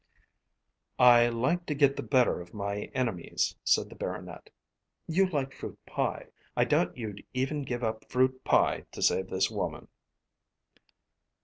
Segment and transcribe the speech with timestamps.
[0.97, 4.49] "I like to get the better of my enemies," said the Baronet.
[5.05, 6.29] "You like fruit pie.
[6.57, 9.89] I doubt if you'd even give up fruit pie to save this woman."